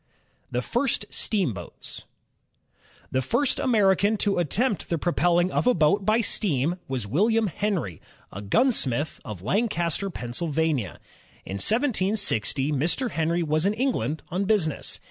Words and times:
The 0.49 0.63
First 0.63 1.05
Steamboats 1.11 2.05
The 3.11 3.21
first 3.21 3.59
American 3.59 4.17
to 4.17 4.39
attempt 4.39 4.89
the 4.89 4.97
propelling 4.97 5.51
of 5.51 5.67
a 5.67 5.75
boat 5.75 6.07
by 6.07 6.21
steam 6.21 6.77
was 6.87 7.05
William 7.05 7.45
Henry, 7.45 8.01
a 8.31 8.41
gunsmith 8.41 9.21
of 9.23 9.43
Lan 9.43 9.67
caster, 9.67 10.09
Pennsylvania, 10.09 10.99
tn 11.45 11.51
1760, 11.61 12.71
Mr. 12.71 13.11
Henry 13.11 13.43
was 13.43 13.67
in 13.67 13.75
England 13.75 14.23
on 14.29 14.45
business. 14.45 14.97